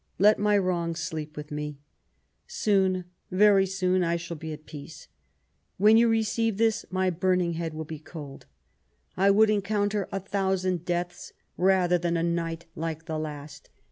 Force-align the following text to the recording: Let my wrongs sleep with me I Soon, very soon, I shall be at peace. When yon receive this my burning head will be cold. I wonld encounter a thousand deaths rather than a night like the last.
Let 0.17 0.39
my 0.39 0.57
wrongs 0.57 0.99
sleep 0.99 1.37
with 1.37 1.51
me 1.51 1.77
I 1.79 1.83
Soon, 2.47 3.05
very 3.29 3.67
soon, 3.67 4.03
I 4.03 4.15
shall 4.15 4.35
be 4.35 4.51
at 4.51 4.65
peace. 4.65 5.07
When 5.77 5.95
yon 5.95 6.09
receive 6.09 6.57
this 6.57 6.87
my 6.89 7.11
burning 7.11 7.53
head 7.53 7.75
will 7.75 7.85
be 7.85 7.99
cold. 7.99 8.47
I 9.15 9.29
wonld 9.29 9.49
encounter 9.51 10.09
a 10.11 10.19
thousand 10.19 10.85
deaths 10.85 11.33
rather 11.55 11.99
than 11.99 12.17
a 12.17 12.23
night 12.23 12.65
like 12.75 13.05
the 13.05 13.19
last. 13.19 13.69